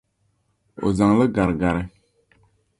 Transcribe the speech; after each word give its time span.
O 0.85 0.87
zaŋ 0.97 1.11
li 1.19 1.25
gari 1.35 1.53
gari. 1.61 1.83